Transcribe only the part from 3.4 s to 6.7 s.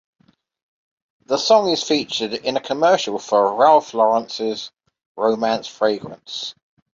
Ralph Lauren's Romance fragrance.